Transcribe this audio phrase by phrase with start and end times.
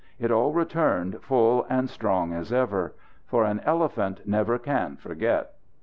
[0.17, 2.95] It all returned, full and strong as ever.
[3.27, 5.51] For an elephant never can forget.